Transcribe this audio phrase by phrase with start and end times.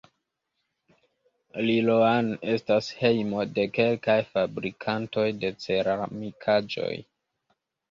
[1.67, 6.93] Liloan estas hejmo de kelkaj fabrikantoj de ceramikaĵoj.